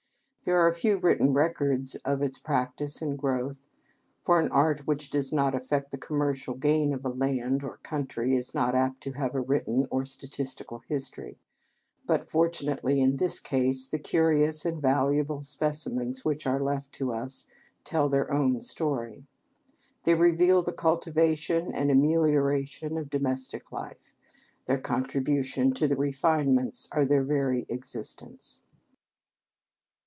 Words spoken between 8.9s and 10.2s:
to have a written or